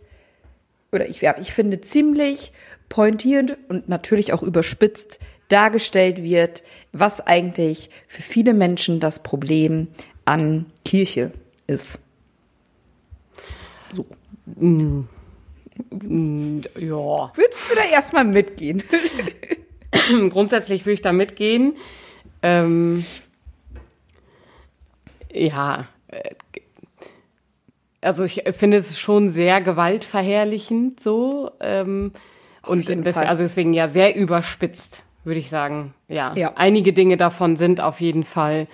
[0.91, 2.51] oder ich, ja, ich finde ziemlich
[2.89, 5.19] pointierend und natürlich auch überspitzt
[5.49, 9.87] dargestellt wird, was eigentlich für viele Menschen das Problem
[10.25, 11.31] an Kirche
[11.67, 11.99] ist.
[13.93, 14.05] So.
[14.55, 15.03] Mm.
[15.91, 17.31] Mm, ja.
[17.35, 18.83] Willst du da erstmal mitgehen?
[20.29, 21.75] Grundsätzlich würde ich da mitgehen.
[22.41, 23.05] Ähm,
[25.31, 26.31] ja, äh,
[28.01, 31.51] also ich finde es schon sehr gewaltverherrlichend so.
[31.59, 32.11] Ähm,
[32.65, 35.93] und deswegen, also deswegen ja sehr überspitzt, würde ich sagen.
[36.07, 36.33] Ja.
[36.35, 36.53] ja.
[36.55, 38.67] Einige Dinge davon sind auf jeden Fall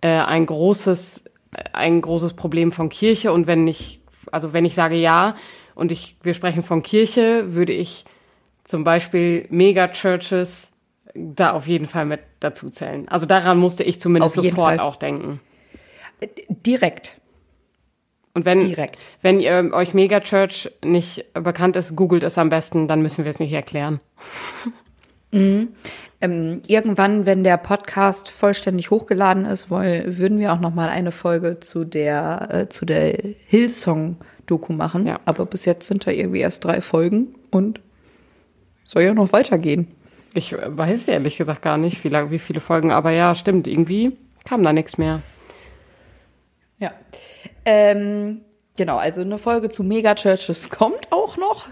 [0.00, 1.24] äh, ein großes,
[1.72, 3.32] ein großes Problem von Kirche.
[3.32, 4.00] Und wenn ich,
[4.32, 5.34] also wenn ich sage ja
[5.74, 8.04] und ich, wir sprechen von Kirche, würde ich
[8.64, 10.70] zum Beispiel Megachurches
[11.14, 13.08] da auf jeden Fall mit dazu zählen.
[13.08, 15.40] Also daran musste ich zumindest sofort auch denken.
[16.48, 17.18] Direkt.
[18.32, 19.10] Und wenn, Direkt.
[19.22, 23.38] wenn ihr, euch Megachurch nicht bekannt ist, googelt es am besten, dann müssen wir es
[23.38, 23.98] nicht erklären.
[25.36, 25.68] Mhm.
[26.20, 31.12] Ähm, irgendwann, wenn der Podcast vollständig hochgeladen ist, wollen, würden wir auch noch mal eine
[31.12, 35.06] Folge zu der äh, zu der Hillsong-Doku machen.
[35.06, 35.20] Ja.
[35.26, 37.80] Aber bis jetzt sind da irgendwie erst drei Folgen und
[38.84, 39.88] soll ja noch weitergehen.
[40.32, 44.16] Ich weiß ehrlich gesagt gar nicht, wie, lang, wie viele Folgen, aber ja, stimmt, irgendwie
[44.44, 45.22] kam da nichts mehr.
[46.78, 46.92] Ja.
[47.64, 48.42] Ähm,
[48.76, 51.68] genau, also eine Folge zu Megachurches kommt auch noch.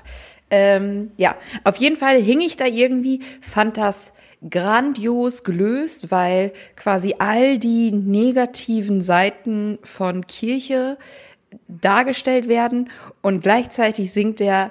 [0.56, 4.12] Ähm, ja, auf jeden Fall hing ich da irgendwie, fand das
[4.48, 10.96] grandios gelöst, weil quasi all die negativen Seiten von Kirche
[11.66, 12.88] dargestellt werden
[13.20, 14.70] und gleichzeitig singt der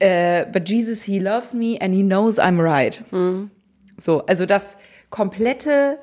[0.00, 3.02] äh, But Jesus, he loves me and he knows I'm right.
[3.12, 3.50] Mhm.
[3.98, 4.76] So, also das
[5.08, 5.98] komplette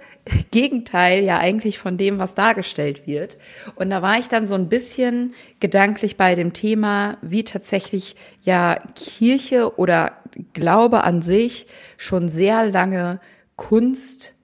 [0.51, 3.37] Gegenteil ja eigentlich von dem, was dargestellt wird.
[3.75, 8.79] Und da war ich dann so ein bisschen gedanklich bei dem Thema, wie tatsächlich ja
[8.95, 10.13] Kirche oder
[10.53, 13.19] Glaube an sich schon sehr lange
[13.55, 14.35] Kunst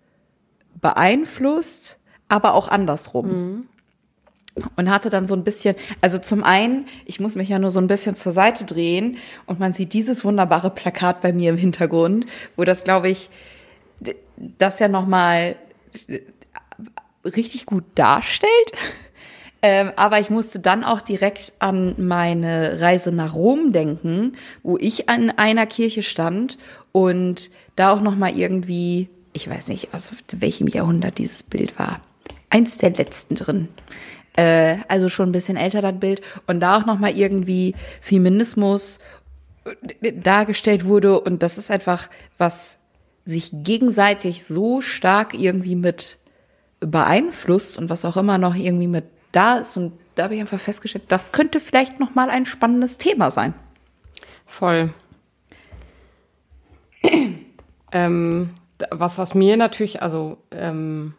[0.81, 3.27] beeinflusst, aber auch andersrum.
[3.27, 3.67] Mhm.
[4.75, 7.79] Und hatte dann so ein bisschen, also zum einen, ich muss mich ja nur so
[7.79, 9.17] ein bisschen zur Seite drehen
[9.47, 13.31] und man sieht dieses wunderbare Plakat bei mir im Hintergrund, wo das, glaube ich,
[14.59, 15.55] das ja nochmal
[17.25, 18.71] richtig gut darstellt.
[19.65, 25.07] Ähm, aber ich musste dann auch direkt an meine Reise nach Rom denken, wo ich
[25.07, 26.57] an einer Kirche stand
[26.91, 32.01] und da auch noch mal irgendwie, ich weiß nicht, aus welchem Jahrhundert dieses Bild war,
[32.49, 33.69] eins der letzten drin.
[34.35, 38.99] Äh, also schon ein bisschen älter das Bild und da auch noch mal irgendwie Feminismus
[40.01, 42.79] äh, dargestellt wurde und das ist einfach was
[43.25, 46.17] sich gegenseitig so stark irgendwie mit
[46.79, 49.77] beeinflusst und was auch immer noch irgendwie mit da ist.
[49.77, 53.53] Und da habe ich einfach festgestellt, das könnte vielleicht noch mal ein spannendes Thema sein.
[54.45, 54.93] Voll.
[57.91, 58.49] ähm,
[58.91, 61.13] was, was mir natürlich, also ähm,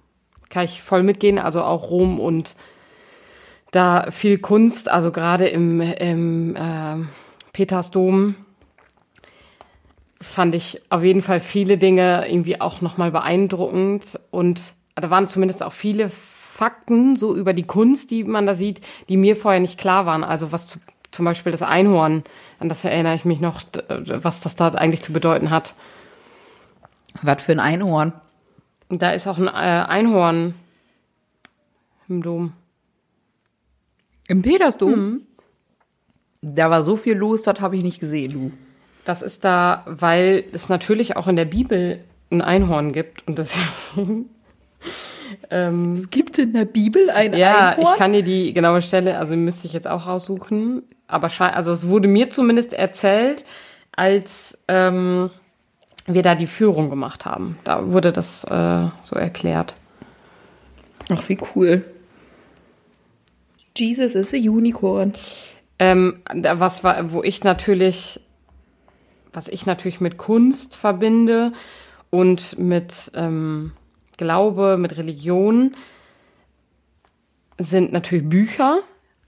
[0.51, 2.57] kann ich voll mitgehen, also auch Rom und
[3.71, 7.05] da viel Kunst, also gerade im, im äh,
[7.53, 8.37] Petersdom
[10.25, 15.63] fand ich auf jeden Fall viele Dinge irgendwie auch nochmal beeindruckend und da waren zumindest
[15.63, 19.79] auch viele Fakten so über die Kunst, die man da sieht, die mir vorher nicht
[19.79, 20.25] klar waren.
[20.25, 20.79] Also was zu,
[21.11, 22.25] zum Beispiel das Einhorn,
[22.59, 23.63] an das erinnere ich mich noch,
[23.99, 25.75] was das da eigentlich zu bedeuten hat.
[27.23, 28.13] Was für ein Einhorn?
[28.89, 30.55] Da ist auch ein äh, Einhorn
[32.09, 32.53] im Dom.
[34.27, 34.91] Im Petersdom?
[34.91, 35.27] Mhm.
[36.41, 38.53] Da war so viel los, das habe ich nicht gesehen, du.
[39.05, 44.31] Das ist da, weil es natürlich auch in der Bibel ein Einhorn gibt und deswegen.
[45.51, 47.85] ähm, es gibt in der Bibel ein ja, Einhorn?
[47.85, 50.83] Ja, ich kann dir die genaue Stelle, also müsste ich jetzt auch raussuchen.
[51.07, 53.45] Aber also es wurde mir zumindest erzählt,
[53.93, 55.31] als ähm,
[56.07, 57.59] wir da die Führung gemacht haben.
[57.65, 59.75] Da wurde das äh, so erklärt.
[61.11, 61.85] Ach, wie cool.
[63.77, 65.13] Jesus ist ein Unicorn.
[65.79, 68.21] Ähm, was war, wo ich natürlich
[69.35, 71.53] was ich natürlich mit Kunst verbinde
[72.11, 73.73] und mit ähm,
[74.17, 75.75] Glaube, mit Religion,
[77.59, 78.79] sind natürlich Bücher,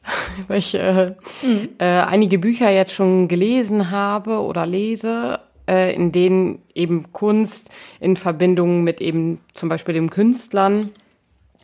[0.49, 1.69] weil ich äh, mhm.
[1.79, 8.17] äh, einige Bücher jetzt schon gelesen habe oder lese, äh, in denen eben Kunst in
[8.17, 10.91] Verbindung mit eben zum Beispiel dem Künstlern,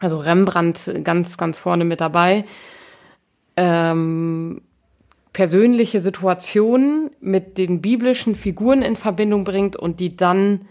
[0.00, 2.44] also Rembrandt ganz, ganz vorne mit dabei,
[3.56, 4.62] ähm,
[5.32, 10.62] persönliche Situationen mit den biblischen Figuren in Verbindung bringt und die dann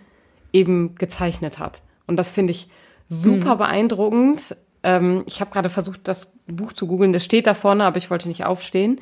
[0.53, 1.81] eben gezeichnet hat.
[2.07, 2.67] Und das finde ich
[3.07, 3.59] super mhm.
[3.59, 4.55] beeindruckend.
[4.83, 7.13] Ähm, ich habe gerade versucht, das Buch zu googeln.
[7.13, 8.99] Das steht da vorne, aber ich wollte nicht aufstehen.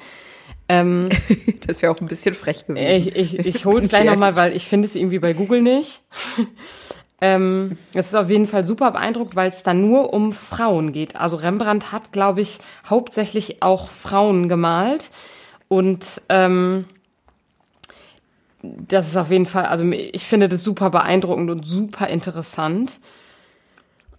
[0.68, 1.10] Ähm,
[1.68, 3.08] das wäre auch ein bisschen frech gewesen.
[3.16, 6.02] Ich, ich, ich hole es gleich nochmal, weil ich finde es irgendwie bei Google nicht.
[7.22, 11.16] ähm, es ist auf jeden Fall super beeindruckt, weil es da nur um Frauen geht.
[11.16, 15.10] Also Rembrandt hat, glaube ich, hauptsächlich auch Frauen gemalt.
[15.70, 16.86] Und ähm,
[18.62, 23.00] das ist auf jeden Fall, also ich finde das super beeindruckend und super interessant.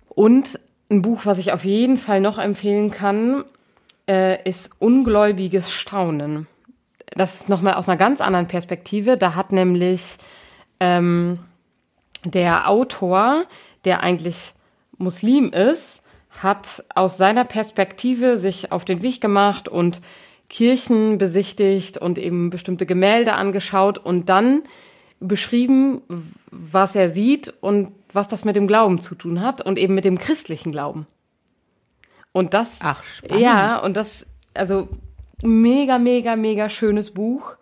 [0.08, 0.58] Und
[0.90, 3.44] ein Buch, was ich auf jeden Fall noch empfehlen kann,
[4.08, 6.46] äh, ist Ungläubiges Staunen.
[7.14, 9.16] Das ist nochmal aus einer ganz anderen Perspektive.
[9.16, 10.16] Da hat nämlich
[10.78, 11.40] ähm,
[12.24, 13.44] der Autor,
[13.84, 14.52] der eigentlich
[14.98, 20.00] Muslim ist, hat aus seiner Perspektive sich auf den Weg gemacht und
[20.50, 24.62] Kirchen besichtigt und eben bestimmte Gemälde angeschaut und dann
[25.20, 26.02] beschrieben,
[26.50, 30.04] was er sieht und was das mit dem Glauben zu tun hat und eben mit
[30.04, 31.06] dem christlichen Glauben.
[32.32, 33.42] Und das, Ach, spannend.
[33.42, 34.88] ja, und das, also
[35.42, 37.54] mega, mega, mega schönes Buch.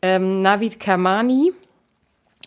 [0.00, 1.52] Ähm, Navid Kermani,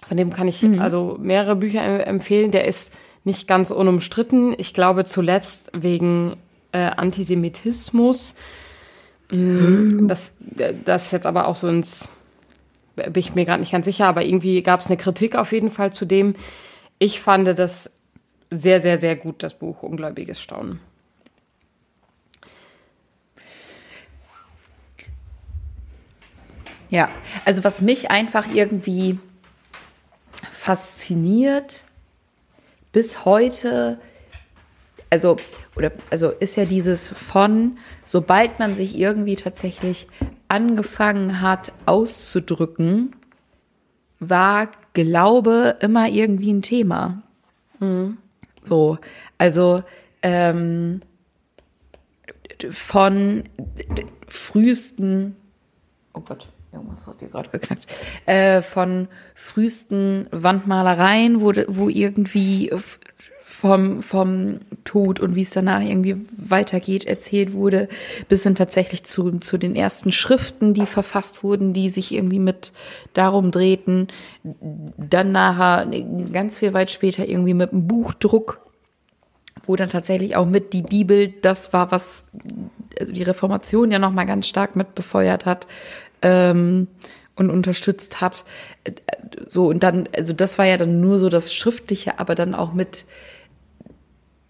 [0.08, 0.80] von dem kann ich mhm.
[0.80, 2.52] also mehrere Bücher empfehlen.
[2.52, 2.92] Der ist
[3.24, 4.56] nicht ganz unumstritten.
[4.58, 6.38] Ich glaube zuletzt wegen
[6.72, 8.36] äh, Antisemitismus.
[9.32, 10.08] Mhm.
[10.08, 10.38] Das,
[10.86, 12.10] das jetzt aber auch so ins,
[12.96, 15.72] bin ich mir gerade nicht ganz sicher, aber irgendwie gab es eine Kritik auf jeden
[15.72, 16.36] Fall zu dem.
[17.00, 17.92] Ich fand das
[18.52, 20.80] sehr, sehr, sehr gut, das Buch Ungläubiges Staunen.
[26.90, 27.10] Ja,
[27.44, 29.20] also was mich einfach irgendwie
[30.52, 31.84] fasziniert
[32.92, 34.00] bis heute,
[35.16, 35.38] also
[35.78, 40.10] oder also ist ja dieses von, sobald man sich irgendwie tatsächlich
[40.50, 43.16] angefangen hat auszudrücken,
[44.20, 47.24] war Glaube immer irgendwie ein Thema.
[47.80, 48.18] Mhm.
[48.62, 48.98] So,
[49.38, 49.84] also
[50.22, 51.02] ähm,
[52.72, 53.44] von
[54.28, 55.38] frühesten,
[56.14, 57.86] oh Gott, Irgendwas hat hier gerade geknackt.
[58.26, 62.70] Äh, von frühesten Wandmalereien, wo, wo irgendwie
[63.56, 67.88] vom, vom Tod und wie es danach irgendwie weitergeht, erzählt wurde,
[68.28, 72.74] bis hin tatsächlich zu, zu den ersten Schriften, die verfasst wurden, die sich irgendwie mit
[73.14, 74.10] darum drehten.
[74.44, 75.90] Dann nachher,
[76.34, 78.60] ganz viel weit später, irgendwie mit einem Buchdruck,
[79.66, 82.26] wo dann tatsächlich auch mit die Bibel das war, was
[83.00, 85.66] also die Reformation ja nochmal ganz stark mit befeuert hat,
[86.22, 86.88] ähm,
[87.38, 88.44] und unterstützt hat.
[89.48, 92.74] So, und dann, also das war ja dann nur so das Schriftliche, aber dann auch
[92.74, 93.06] mit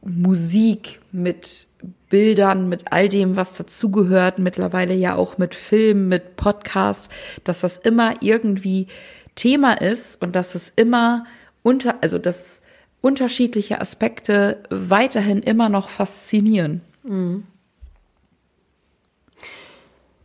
[0.05, 1.67] Musik, mit
[2.09, 7.11] Bildern, mit all dem, was dazugehört, mittlerweile ja auch mit Film, mit Podcast,
[7.43, 8.87] dass das immer irgendwie
[9.35, 11.25] Thema ist und dass es immer
[11.63, 12.61] unter, also dass
[13.01, 16.81] unterschiedliche Aspekte weiterhin immer noch faszinieren.
[17.03, 17.43] Mhm.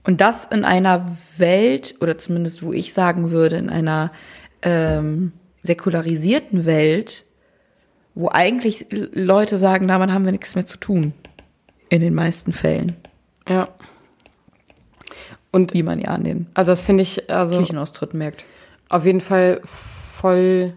[0.05, 4.13] Und das in einer Welt, oder zumindest wo ich sagen würde, in einer
[4.63, 7.25] ähm, säkularisierten Welt,
[8.15, 11.13] wo eigentlich Leute sagen, damit haben wir nichts mehr zu tun.
[11.89, 12.97] In den meisten Fällen.
[13.49, 13.69] Ja.
[15.51, 18.45] Und wie man ja an den also das finde ich also Kirchenaustritten merkt.
[18.89, 20.75] Auf jeden Fall voll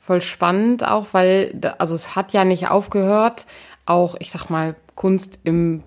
[0.00, 3.44] voll spannend auch, weil also es hat ja nicht aufgehört,
[3.84, 5.82] auch ich sag mal Kunst im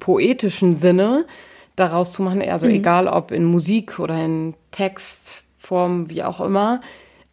[0.00, 1.26] poetischen Sinne
[1.76, 2.72] daraus zu machen, also mhm.
[2.72, 6.80] egal ob in Musik oder in Textform, wie auch immer,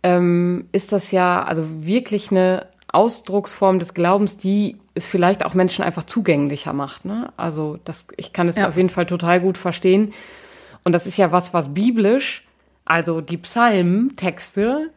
[0.04, 5.84] ähm, ist das ja also wirklich eine Ausdrucksform des Glaubens, die es vielleicht auch Menschen
[5.84, 7.06] einfach zugänglicher macht.
[7.06, 7.32] Ne?
[7.38, 8.68] Also das, ich kann es ja.
[8.68, 10.14] auf jeden Fall total gut verstehen.
[10.84, 12.46] Und das ist ja was, was biblisch,
[12.86, 14.92] also die Psalmtexte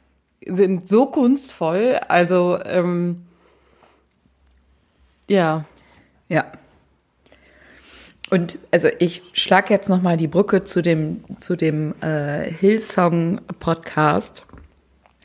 [0.44, 3.22] sind so kunstvoll, also ähm,
[5.28, 5.64] ja.
[6.28, 6.44] Ja,
[8.30, 13.40] und also ich schlage jetzt noch mal die Brücke zu dem zu dem äh, Hillsong
[13.60, 14.45] Podcast.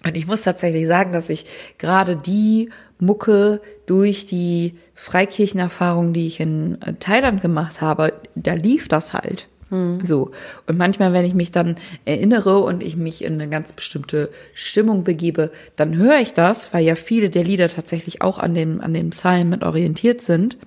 [0.04, 1.46] Und ich muss tatsächlich sagen, dass ich
[1.78, 8.88] gerade die Mucke durch die Freikirchenerfahrung, die ich in äh, Thailand gemacht habe, da lief
[8.88, 9.48] das halt.
[9.70, 10.04] Hm.
[10.04, 10.32] So.
[10.68, 15.04] Und manchmal, wenn ich mich dann erinnere und ich mich in eine ganz bestimmte Stimmung
[15.04, 18.94] begebe, dann höre ich das, weil ja viele der Lieder tatsächlich auch an dem, an
[18.94, 20.58] dem Psalm mit orientiert sind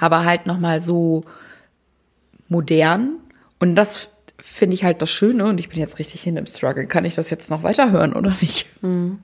[0.00, 1.24] aber halt nochmal so
[2.48, 3.16] modern.
[3.58, 6.86] Und das finde ich halt das Schöne und ich bin jetzt richtig hin im Struggle.
[6.86, 8.66] Kann ich das jetzt noch weiterhören oder nicht?
[8.82, 9.20] Mhm.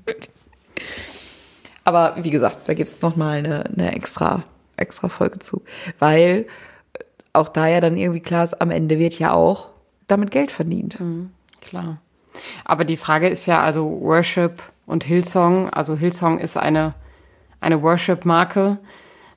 [1.84, 4.42] Aber wie gesagt, da gibt es nochmal eine, eine extra,
[4.76, 5.62] extra Folge zu.
[5.98, 6.46] Weil
[7.32, 9.70] auch da ja dann irgendwie klar ist, am Ende wird ja auch
[10.06, 10.98] damit Geld verdient.
[11.00, 11.98] Mhm, klar.
[12.64, 15.70] Aber die Frage ist ja also Worship und Hillsong.
[15.70, 16.94] Also Hillsong ist eine,
[17.60, 18.78] eine Worship-Marke.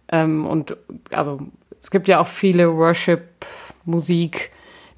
[0.09, 0.75] Ähm, und
[1.11, 1.39] also
[1.81, 4.51] es gibt ja auch viele Worship-Musik,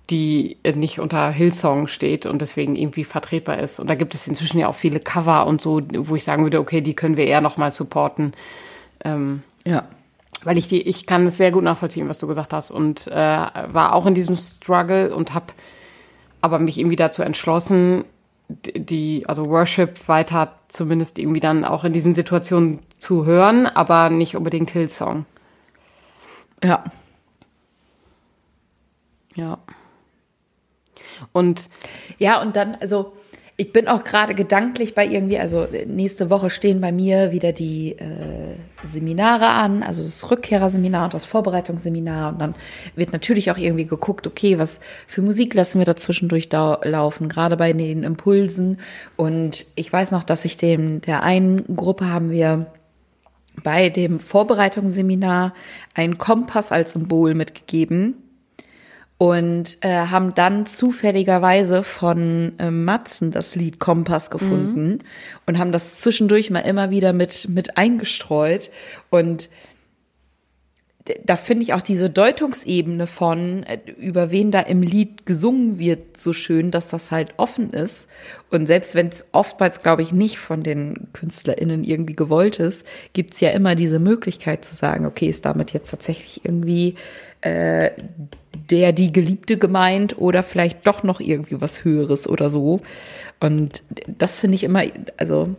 [0.10, 3.80] die nicht unter Hillsong steht und deswegen irgendwie vertretbar ist.
[3.80, 6.60] Und da gibt es inzwischen ja auch viele Cover und so, wo ich sagen würde,
[6.60, 8.34] okay, die können wir eher nochmal supporten.
[9.04, 9.86] Ähm, ja.
[10.44, 13.14] Weil ich die, ich kann es sehr gut nachvollziehen, was du gesagt hast und äh,
[13.14, 15.48] war auch in diesem Struggle und habe
[16.42, 18.06] aber mich irgendwie dazu entschlossen,
[18.50, 24.36] die, also Worship weiter zumindest irgendwie dann auch in diesen Situationen zu hören, aber nicht
[24.36, 25.26] unbedingt Hillsong.
[26.64, 26.84] Ja.
[29.36, 29.60] Ja.
[31.32, 31.70] Und
[32.18, 33.14] ja, und dann, also
[33.60, 37.92] ich bin auch gerade gedanklich bei irgendwie, also nächste Woche stehen bei mir wieder die
[37.92, 42.32] äh, Seminare an, also das Rückkehrerseminar und das Vorbereitungsseminar.
[42.32, 42.56] Und dann
[42.96, 47.58] wird natürlich auch irgendwie geguckt, okay, was für Musik lassen wir dazwischendurch da laufen, gerade
[47.58, 48.80] bei den Impulsen.
[49.18, 52.68] Und ich weiß noch, dass ich dem, der einen Gruppe haben wir
[53.62, 55.54] bei dem Vorbereitungsseminar
[55.94, 58.29] einen Kompass als Symbol mitgegeben
[59.20, 65.00] und äh, haben dann zufälligerweise von äh, Matzen das Lied Kompass gefunden mhm.
[65.46, 68.72] und haben das zwischendurch mal immer wieder mit mit eingestreut
[69.10, 69.50] und
[71.26, 76.18] da finde ich auch diese Deutungsebene von, äh, über wen da im Lied gesungen wird,
[76.18, 78.10] so schön, dass das halt offen ist.
[78.50, 83.40] Und selbst wenn es oftmals, glaube ich, nicht von den KünstlerInnen irgendwie gewollt ist, gibt's
[83.40, 86.96] ja immer diese Möglichkeit zu sagen, okay, ist damit jetzt tatsächlich irgendwie
[87.42, 87.92] äh,
[88.54, 92.82] der die Geliebte gemeint oder vielleicht doch noch irgendwie was Höheres oder so.
[93.40, 94.84] Und das finde ich immer,
[95.18, 95.56] also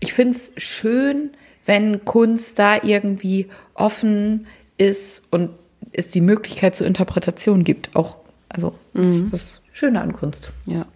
[0.00, 1.30] ich finde es schön,
[1.64, 4.46] wenn Kunst da irgendwie offen
[4.78, 5.50] ist und
[5.92, 7.94] es die Möglichkeit zur Interpretation gibt.
[7.94, 8.16] Auch,
[8.48, 9.12] also das mhm.
[9.12, 10.50] ist das Schöne an Kunst.
[10.66, 10.86] Ja.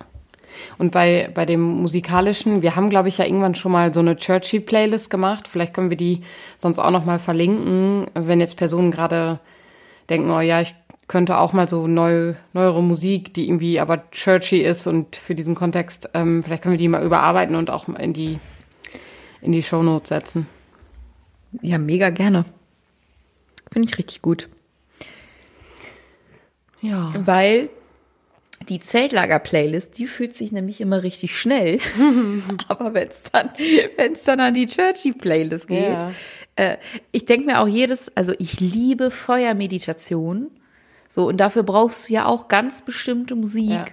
[0.79, 4.17] Und bei, bei dem musikalischen, wir haben, glaube ich, ja irgendwann schon mal so eine
[4.17, 5.49] Churchy-Playlist gemacht.
[5.49, 6.23] Vielleicht können wir die
[6.59, 9.41] sonst auch noch mal verlinken, wenn jetzt Personen gerade
[10.09, 10.75] denken, oh ja, ich
[11.13, 15.55] könnte auch mal so neu, neuere Musik, die irgendwie aber churchy ist und für diesen
[15.55, 18.39] Kontext, ähm, vielleicht können wir die mal überarbeiten und auch in die,
[19.43, 20.47] in die Shownotes setzen.
[21.61, 22.47] Ja, mega gerne.
[23.71, 24.49] Finde ich richtig gut.
[26.81, 27.13] Ja.
[27.15, 27.69] Weil
[28.71, 31.79] die Zeltlager-Playlist, die fühlt sich nämlich immer richtig schnell.
[32.69, 33.51] Aber wenn es dann,
[33.97, 36.13] wenn's dann an die Churchy-Playlist geht, ja.
[36.57, 36.79] äh,
[37.11, 40.51] ich denke mir auch jedes, also ich liebe Feuermeditation.
[41.15, 43.69] So, und dafür brauchst du ja auch ganz bestimmte Musik.
[43.69, 43.85] Ja.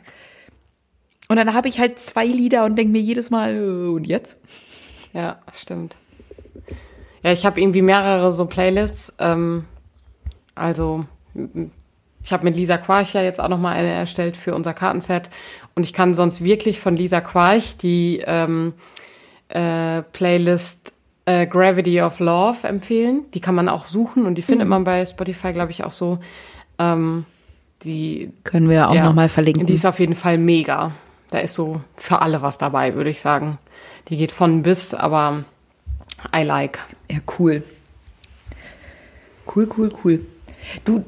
[1.27, 4.37] Und dann habe ich halt zwei Lieder und denke mir jedes Mal, äh, und jetzt?
[5.11, 5.97] Ja, stimmt.
[7.21, 9.13] Ja, ich habe irgendwie mehrere so Playlists.
[9.19, 9.65] Ähm,
[10.55, 11.03] also
[12.23, 15.29] ich habe mit Lisa Quarch ja jetzt auch noch mal eine erstellt für unser Kartenset
[15.75, 18.75] und ich kann sonst wirklich von Lisa Quarch die ähm,
[19.49, 20.93] äh, Playlist
[21.25, 23.25] äh, Gravity of Love empfehlen.
[23.33, 24.69] Die kann man auch suchen und die findet mhm.
[24.69, 26.19] man bei Spotify, glaube ich, auch so.
[26.79, 27.25] Ähm,
[27.83, 29.65] die können wir auch ja, noch mal verlinken.
[29.65, 30.91] Die ist auf jeden Fall mega.
[31.29, 33.59] Da ist so für alle was dabei, würde ich sagen.
[34.07, 35.43] Die geht von bis, aber
[36.35, 36.79] I like.
[37.09, 37.63] Ja, cool.
[39.55, 40.25] Cool, cool, cool.
[40.83, 41.03] Du,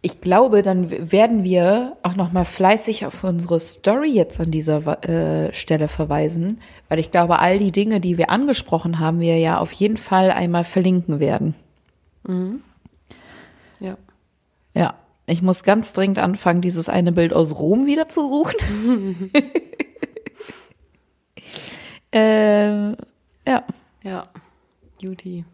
[0.00, 5.04] ich glaube, dann werden wir auch noch mal fleißig auf unsere Story jetzt an dieser
[5.04, 9.58] äh, Stelle verweisen, weil ich glaube, all die Dinge, die wir angesprochen haben, wir ja
[9.58, 11.54] auf jeden Fall einmal verlinken werden.
[12.26, 12.62] Mhm.
[14.78, 14.94] Ja.
[15.26, 19.30] Ich muss ganz dringend anfangen, dieses eine Bild aus Rom wieder zu suchen.
[22.12, 22.96] ähm,
[23.46, 23.64] ja.
[24.02, 24.28] Ja.
[25.00, 25.44] Judy.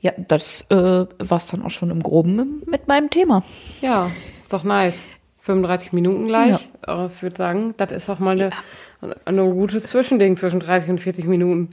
[0.00, 3.42] Ja, das äh, war's dann auch schon im Groben mit meinem Thema.
[3.82, 5.08] Ja, ist doch nice.
[5.40, 6.70] 35 Minuten gleich.
[6.86, 7.06] Ja.
[7.06, 8.50] Ich würde sagen, das ist auch mal eine,
[9.02, 9.14] ja.
[9.26, 11.68] ein gutes Zwischending zwischen 30 und 40 Minuten.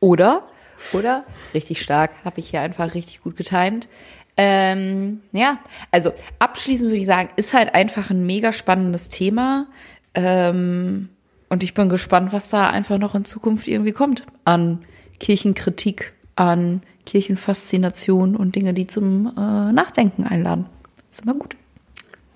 [0.00, 0.44] oder,
[0.92, 1.24] oder,
[1.54, 3.88] richtig stark, habe ich hier einfach richtig gut getimt.
[4.36, 5.58] Ähm, ja,
[5.90, 9.66] also abschließend würde ich sagen, ist halt einfach ein mega spannendes Thema.
[10.14, 11.10] Ähm,
[11.48, 14.84] und ich bin gespannt, was da einfach noch in Zukunft irgendwie kommt an
[15.18, 20.66] Kirchenkritik, an Kirchenfaszination und Dinge, die zum äh, Nachdenken einladen.
[21.10, 21.56] Ist immer gut.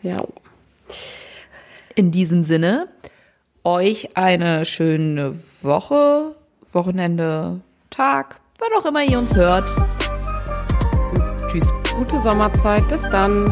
[0.02, 0.22] Ja.
[1.94, 2.88] In diesem Sinne,
[3.62, 6.34] euch eine schöne Woche,
[6.72, 7.60] Wochenende,
[7.94, 9.64] Tag, wann auch immer ihr uns hört.
[11.46, 11.72] Tschüss.
[11.96, 12.82] Gute Sommerzeit.
[12.88, 13.44] Bis dann.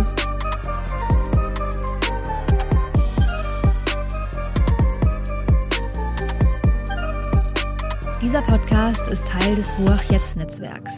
[8.21, 10.93] Dieser Podcast ist Teil des Ruach Jetzt Netzwerks.